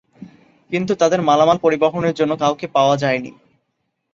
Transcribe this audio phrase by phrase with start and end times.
[0.71, 3.31] কিন্তু তাদের মালামাল পরিবহণের জন্য কাউকে পাওয়া যায় নি।